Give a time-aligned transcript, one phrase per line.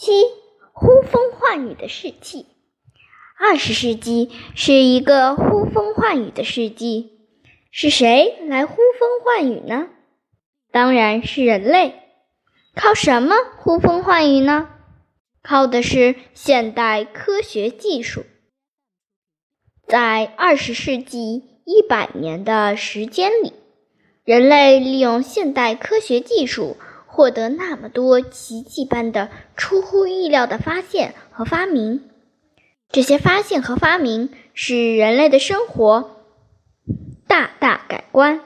[0.00, 0.12] 七
[0.72, 2.46] 呼风唤雨的世纪，
[3.36, 7.18] 二十世纪是一个呼风唤雨的世纪。
[7.72, 9.88] 是谁来呼风唤雨呢？
[10.70, 11.94] 当然是人类。
[12.76, 14.68] 靠什么呼风唤雨呢？
[15.42, 18.24] 靠的是现代科学技术。
[19.88, 23.52] 在二十世纪一百年的时间里，
[24.24, 26.76] 人类利用现代科学技术。
[27.18, 32.04] 获得那么多奇迹般的、出乎意料的发现和发明，
[32.92, 36.22] 这些发现和发明使人类的生活
[37.26, 38.40] 大大改观，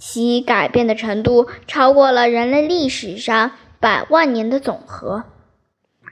[0.00, 5.22] 其改变的程度超过了人类历史上百万年的总和。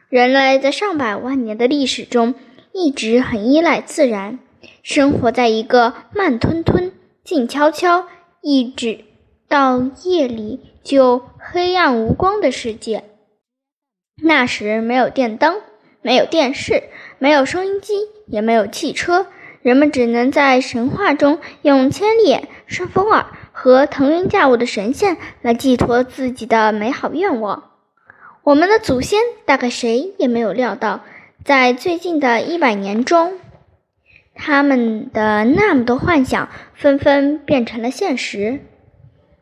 [0.09, 2.37] 人类在上百万年的历史中
[2.73, 4.39] 一直很依赖自然，
[4.85, 6.93] 生活在一个慢吞吞、
[7.25, 8.07] 静悄悄，
[8.43, 9.07] 一直
[9.51, 10.61] 到夜里。
[10.83, 13.05] 就黑暗无光的世界。
[14.17, 15.61] 那时没有电灯，
[16.01, 16.85] 没有电视，
[17.19, 17.93] 没有收音机，
[18.27, 19.27] 也没有汽车，
[19.61, 27.71] 人们只能在神话中用千里眼、顺风耳和腾云驾雾的神仙来寄托自己的美好愿望。
[28.43, 31.05] 我们的祖先大概谁也没有料到，
[31.45, 33.39] 在最近的一百年中，
[34.35, 38.61] 他们的那么多幻想纷纷变成了现实。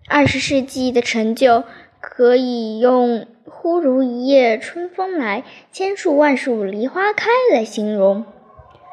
[0.08, 1.64] 二十世纪的成就
[2.00, 8.24] 可以用“忽如一夜春风来，千树万树梨花开”来形容。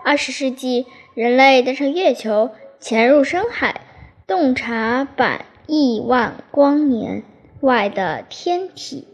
[0.03, 3.81] 二十世纪，人类登上月球，潜入深海，
[4.27, 7.23] 洞察百亿万光年
[7.61, 9.07] 外的天体，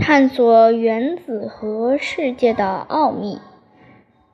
[0.00, 3.38] 探索原子核世界的奥秘。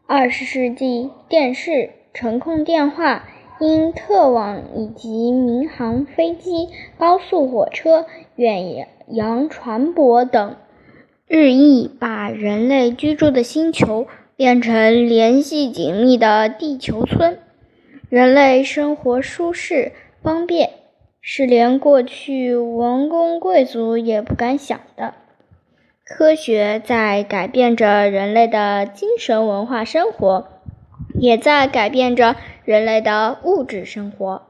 [0.07, 3.29] 二十世纪，电视、程控电话。
[3.61, 8.07] 因特网以及民航飞机、高速火车、
[8.37, 10.57] 远洋船舶等，
[11.27, 17.39] 日益把人类居住的星球变成联系紧密的地球村。
[18.09, 19.93] 人类生活舒适
[20.23, 20.71] 方便，
[21.21, 25.15] 是连过去王公贵族也不敢想的。
[26.05, 30.47] 科学在改变着人类的精神文化生活。
[31.19, 34.43] 也在改变着人类的物质生活。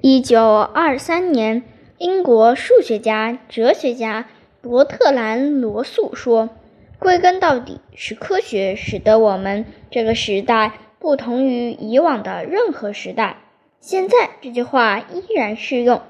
[0.00, 1.62] 一九二三年，
[1.98, 4.26] 英国数学家、哲学家
[4.60, 6.50] 伯特兰·罗素说
[6.98, 13.38] ：“归根到底是科学使得我们这个时代不同于以往的任何时代。”
[13.80, 16.02] 现在这句话依然适用。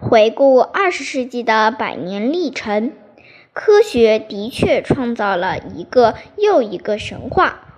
[0.00, 2.92] 回顾二十世纪的百年历程，
[3.52, 7.71] 科学的确创造了一个又一个神话。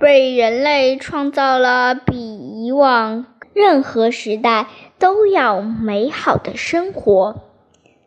[0.00, 4.66] 为人类创造了比以往任何时代
[4.98, 7.42] 都要美好的生活。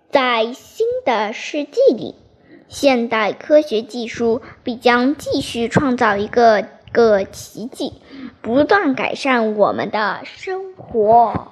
[0.09, 2.15] 在新的世纪里，
[2.67, 7.93] 现代科学技术必将继续创造一个个奇迹，
[8.41, 11.51] 不断改善我们的生活。